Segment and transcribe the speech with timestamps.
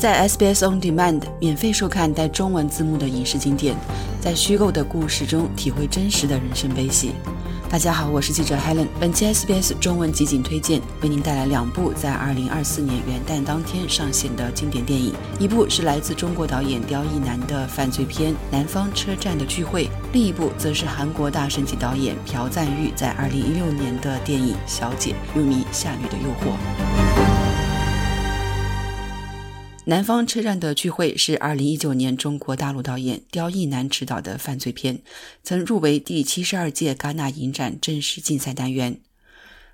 [0.00, 3.76] 在 SBS On Demand 免费收看带中文字幕的影视经典，
[4.18, 7.12] 在虚构的故事中体会真实的人生悲喜。
[7.68, 8.86] 大家好，我是记者 Helen。
[8.98, 26.54] 本期 SBS 中文集锦推荐为您带来两部在2024年元旦当天上线的经典电影，一部是来自中国导演刁亦男的犯罪片《南方车站的聚会》，另一部则是韩国大神级导演朴赞玉在2016年的电影《小姐》，又名《夏女的诱惑》。
[29.86, 35.02] 南方车站的聚会是二零一九年中国大陆导演刁亦男执导的犯罪片，
[35.42, 39.00] 曾入围第七十二届戛纳影展正式竞赛单元。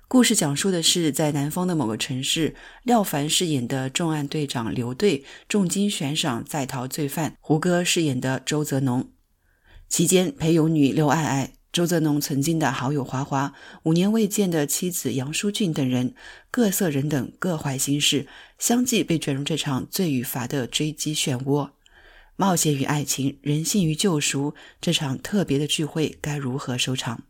[0.07, 9.09] 故事讲述的是在南方的某个城市，廖凡饰演的重案队长刘队重金悬赏在逃罪犯胡歌饰演的周泽农，
[9.89, 11.56] 期间陪游女刘爱爱。
[11.77, 16.15] 周泽农曾经的好友华华，五年未见的妻子杨淑俊等人，
[16.49, 18.25] 各色人等各怀心事，
[18.57, 21.69] 相继被卷入这场罪与罚的追击漩涡。
[22.35, 27.25] 冒险与爱情，人性与救赎，这场特别的聚会该如何收场？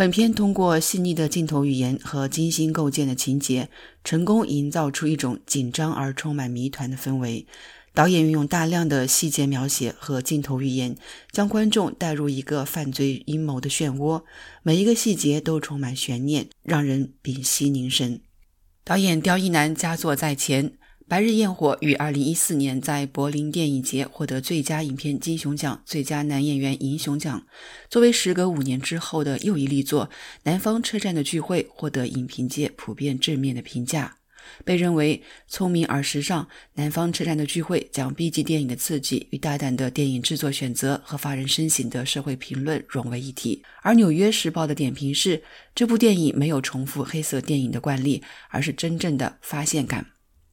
[0.00, 3.68] 本片通过细腻的镜头语言和精心构建的情节，
[4.02, 7.46] 成功营造出一种紧张而充满谜团的氛围。
[7.92, 10.96] 导演运用大量的细节描写和镜头语言，
[11.30, 14.22] 将观众带入一个犯罪阴谋的漩涡，
[14.62, 18.22] 每一个细节都充满悬念，让人屏息凝神。
[18.82, 20.70] 导演刁亦男佳作在前，
[21.10, 27.44] 《白日焰火》于2014年在柏林电影节获得最佳影片金熊奖、最佳男演员银熊奖。
[27.88, 30.06] 作为时隔五年之后的又一力作，
[30.44, 34.18] 《南方车站的聚会》获得影评界普遍正面的评价。
[34.64, 36.44] 被认为聪明而时尚，
[36.74, 43.64] 《南方车站的聚会》将 B 级电影的刺激与大胆的电影制作选择和发人深省的社会评论融为一体。
[43.82, 45.42] 而《纽约时报》的点评是：
[45.74, 50.06] 这部电影没有重复黑色电影的惯例，而是真正的发现感。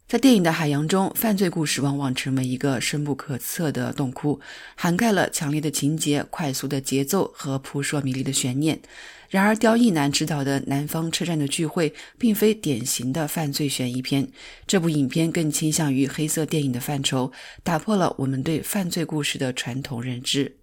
[0.08, 4.40] 在电影的海洋中，犯罪故事往往成为一个深不可测的洞窟，
[4.74, 8.80] 涵盖了强烈的情节、快速的节奏和扑朔迷离的悬念。
[9.30, 14.32] 然而，刁亦男执导的《南方车站的聚会》并非典型的犯罪悬疑片，
[14.66, 20.56] 这部影片更倾向于黑色电影的范畴，打破了我们对犯罪故事的传统认知。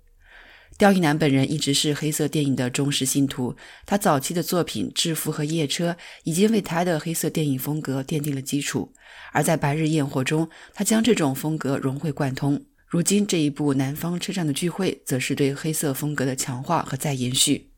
[0.77, 3.55] 刁亦男本人一直是黑色电影的忠实信徒，
[3.87, 5.93] 他早期的作品《制服》和《夜车》
[6.25, 8.93] 已经为他的黑色电影风格奠定了基础，
[9.33, 12.61] 而在《白日焰火》中，他将这种风格融会贯通。
[12.89, 17.74] 如今这一部《南方车站的聚会》则是对黑色风格的强化和再延续。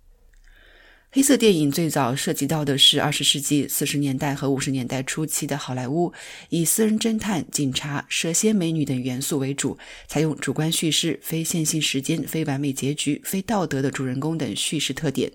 [1.10, 6.12] 黑色电影最早涉及到的是二十世纪四十年代和五十年代初期的好莱坞，
[6.50, 15.32] 以私人侦探、警察、蛇蝎美女等元素为主，采用主观叙事、非线性时间、非完美结局、非道德的主人公等叙事特点。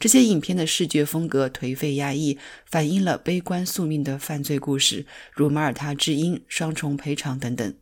[0.00, 7.74] 这些影片的视觉风格颓废压抑，反映了悲观宿命的犯罪故事，如《马耳他之鹰》《双重赔偿》等等。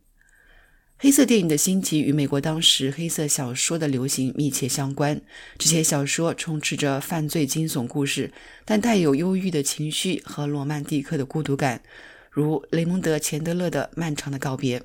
[0.99, 5.21] 黑色电影的兴起与美国当时黑色小说的流行密切相关。
[5.59, 8.31] 这些小说充斥着犯罪惊悚故事，
[8.65, 11.83] 但带有忧郁的情绪和罗曼蒂克的孤独感，
[12.31, 14.79] 如雷蒙德·钱德勒的《漫长的告别》。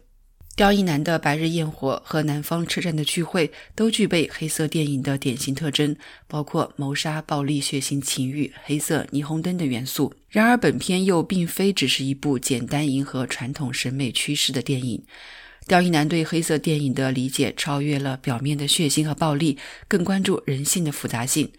[0.54, 5.96] 刁亦男的《白日焰火》和《南方车站的聚会》都具备黑色电影的典型特征，
[6.28, 10.12] 包括谋杀、暴力、血腥、情欲、黑色、霓虹灯等元素。
[10.28, 15.02] 然而，本片又并非只是一部简单迎合传统审美趋势的电影。
[15.66, 19.58] 刁亦男对黑色电影的理解超越了表面的血腥和暴力，
[19.88, 21.50] 更关注人性的复杂性。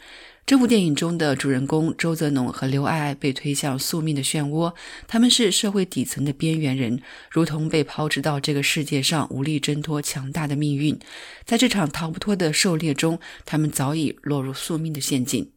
[0.45, 4.73] 这部电影中的主人公周泽农和刘爱爱被推向宿命的漩涡，
[5.07, 10.99] 他们是社会底层的边缘人，如同被抛掷到这个世界上，无力挣脱强大的命运。
[11.45, 15.49] 在这场逃不脱的狩猎中，他们早已落入宿命的陷阱。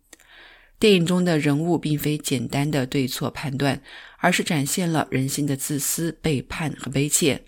[0.79, 3.83] 电影中的人物并非简单的对错判断，
[4.19, 7.46] 而是展现了人性的自私、背叛和悲切。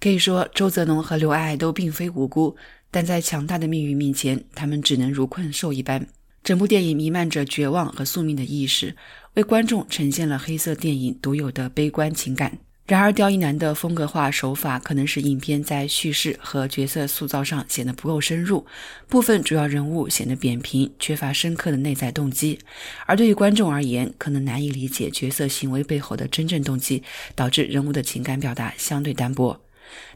[0.00, 2.56] 可以说，周泽农和刘爱爱都并非无辜，
[2.90, 6.06] 但在强大的命运面前，他们只能如困兽一般。
[6.42, 8.96] 整部电影弥漫着绝望和宿命的意识，
[9.34, 12.56] 为观众呈现了黑色电影独有的悲观情感。
[12.86, 18.66] 然而，刁亦男的风格化手法可能使影片在叙事和角色塑造上显得不够深入，
[19.06, 22.58] 部分主要人物显得扁平，缺乏深刻的内在动机。
[23.04, 27.02] 而对于观众而言，可能难以理解角色行为背后的真正动机，
[27.34, 29.60] 导致人物的情感表达相对单薄。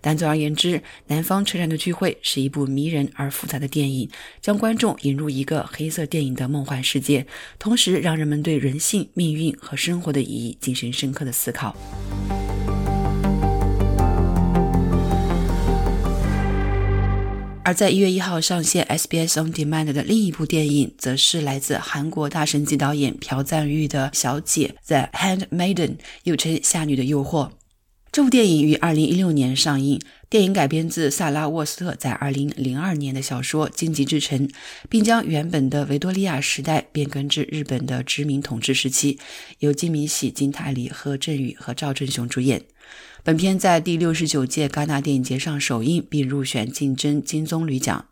[0.01, 4.09] 但总而言之，《南方车站的聚会》是一部迷人而复杂的电影，
[4.41, 7.27] 将观众引入一个黑色电影的梦幻世界，
[7.59, 11.77] 同时让人们对人性、命运和生活的意义进行深刻的思考。
[17.67, 27.49] 而在一月一号上线 SBS On Demand 的另一部电影，则是来自韩国大神级导演朴赞玉的《小姐》（The Handmaiden），又称《夏女的诱惑》。
[28.15, 30.01] 这部电影于二零一六年上映。
[30.31, 34.47] 电影改编自萨拉沃斯特在二零零二年的小说《荆棘之城》，
[34.89, 39.19] 并将原本的维多利亚时代变更至日本的殖民统治时期。
[39.59, 42.63] 由金明喜、金泰梨、何振宇和赵正雄主演。
[43.25, 48.07] 本片在第六十九届戛纳电影节上首映，并入选竞争金棕榈奖。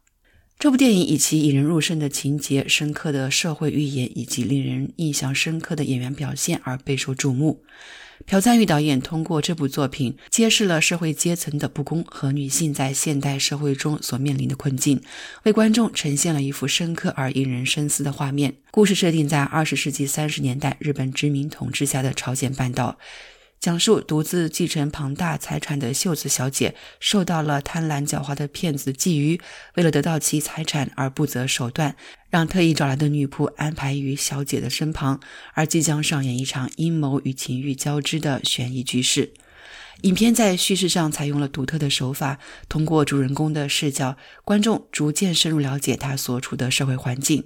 [0.59, 7.63] 这部电影以其引人入胜的情节、深刻的社会寓言以及令人印象深刻的演员表现而备受瞩目。
[8.27, 15.03] 朴赞玉导演通过这部作品揭示了社会阶层的不公和女性在现代社会中所面临的困境，
[15.43, 18.55] 为观众呈现了一幅深刻而引人深思的画面。
[18.71, 22.99] 故事设定在二十世纪三十年代日本殖民统治下的朝鲜半岛。
[23.63, 29.41] 讲述独自继承庞大财产的秀子小姐，受到了贪婪狡猾的骗子觊觎，
[29.77, 31.95] 为了得到其财产而不择手段，
[32.29, 35.21] 让特意找来的女仆安排于小姐的身旁，
[35.55, 39.33] 而即将上演一场阴谋与情欲交织的悬疑局势。
[40.01, 47.45] 影片在叙事上采用了独特的手法，通过主人公的视角，观众逐渐深入了解他所处的社会环境。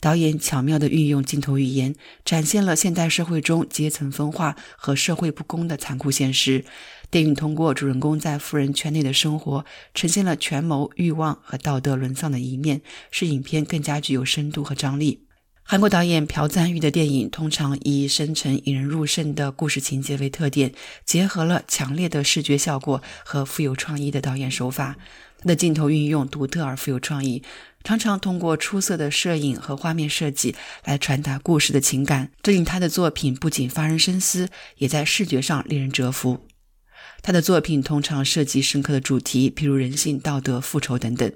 [0.00, 6.64] 导演巧妙地运用镜头语言，展现了现代社会中阶层分化和社会不公的残酷现实。
[7.10, 12.80] 电影通过主人公在富人圈内的生活，呈现了权谋、欲望和道德沦丧的一面，
[13.10, 15.27] 使影片更加具有深度和张力。
[15.70, 20.72] 韩国导演朴赞玉的电影通常以深沉、引人入胜的故事情节为特点，
[21.04, 24.96] 结合了强烈的视觉效果和富有创意的导演手法。
[25.38, 27.42] 他的镜头运用独特而富有创意，
[27.84, 30.56] 常常通过出色的摄影和画面设计
[30.86, 34.48] 来传达故事的情感，这令他的作品不仅发人深思，
[34.78, 36.46] 也在视觉上令人折服。
[37.20, 41.30] 他的作品通常涉及深刻的主题，譬如人性、道德、复仇等等。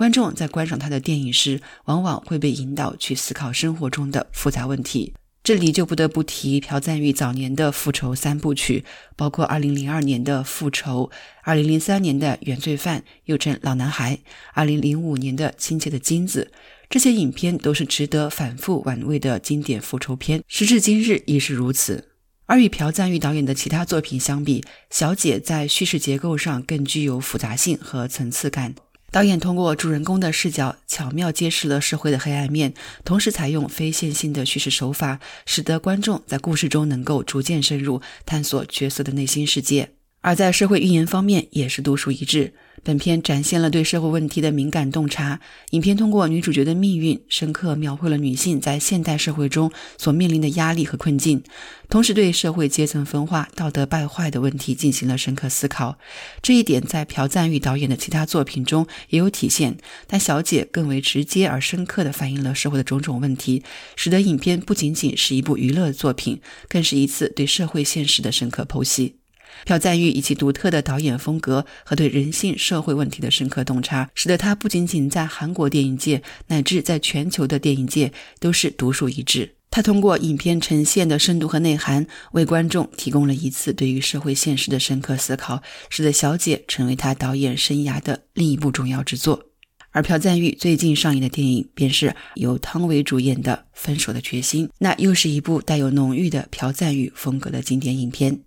[0.00, 5.12] 观众在观赏他的电影时，往往会被引导去思考生活中的复杂问题。
[5.44, 8.82] 这里就不得不提朴赞玉早年的复仇三部曲，
[9.14, 11.10] 包括2002年的《复仇》
[11.54, 14.18] ，2003年的《原罪犯》又称《老男孩》
[14.66, 16.50] ，2005年的《亲切的金子》。
[16.88, 22.08] 这些影片都是值得反复玩味的经典复仇片，时至今日亦是如此。
[22.46, 28.74] 而与朴赞玉导演的其他作品相比，《小姐》在叙事结构上更具有复杂性和层次感。
[29.12, 32.72] 导演通过主人公的视角，巧妙揭示了社会的黑暗面，
[33.04, 39.90] 同时采用非线性的叙事手法，使得观众在故事中能够逐渐深入探索角色的内心世界。
[40.20, 42.54] 而在社会寓言方面，也是独树一帜。
[42.82, 45.40] 本片展现了对社会问题的敏感洞察。
[45.70, 51.42] 影片通过女主角的命运，深刻描绘了女性在现代社会中所面临的压力和困境，
[51.88, 55.98] 同时对社会阶层分化、道德败坏的问题进行了深刻思考。
[56.42, 59.76] 这一点在朴赞玉导演的其他作品中也有体现，
[60.06, 63.62] 但《小姐》更为直接而深刻地反映了社会的种种问题，
[63.96, 69.19] 使得影片不仅仅是一部娱乐作品，更是一次对社会现实的深刻剖析。
[69.64, 79.54] 朴赞玉以其独特的导演风格和对人性社会问题的深刻洞察，使得他不仅仅在韩国电影界，乃至在全球的电影界都是独树一帜。
[79.72, 89.44] 他通过影片呈现的深度和内涵，为观众提供了一次对于社会现实的深刻思考，使得《小姐》成为他导演生涯的另一部重要之作。
[89.92, 98.40] 而朴赞玉最近上映的电影，便是由汤唯主演的《分手的决心》，那又是一部带有浓郁的朴赞玉风格的经典影片。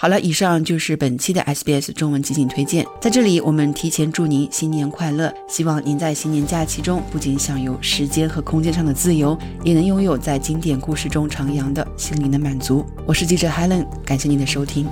[0.00, 2.86] 好了，以上就是本期的 SBS 中文集锦推荐。
[3.02, 12.82] 在这里，我们提前祝您新年快乐，希望您在新年假期中不仅享有时间和空间上的自由，也能拥有在经典故事中徜徉的心灵的满足。
[13.04, 14.86] 我是记者 Helen，感谢您的收听。